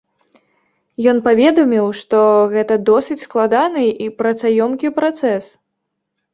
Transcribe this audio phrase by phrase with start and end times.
[1.11, 2.23] Ён паведаміў, што
[2.55, 5.43] гэта досыць складаны і працаёмкі працэс.